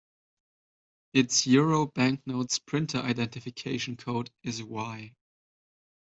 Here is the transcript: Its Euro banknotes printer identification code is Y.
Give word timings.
Its 1.13 1.45
Euro 1.45 1.85
banknotes 1.85 2.57
printer 2.57 2.97
identification 3.01 3.95
code 3.97 4.31
is 4.41 4.63
Y. 4.63 5.13